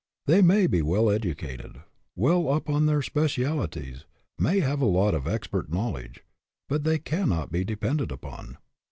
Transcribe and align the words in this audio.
They 0.25 0.41
may 0.41 0.65
be 0.65 0.81
well 0.81 1.11
educated, 1.11 1.81
well 2.15 2.49
up 2.49 2.67
in 2.67 2.87
their 2.87 3.03
specialties, 3.03 4.05
may 4.39 4.59
have 4.61 4.81
a 4.81 4.85
lot 4.85 5.13
of 5.13 5.27
expert 5.27 5.71
knowledge, 5.71 6.23
but 6.67 6.83
they 6.83 6.97
cannot 6.97 7.51
be 7.51 7.63
depended 7.63 8.11
upon. 8.11 8.57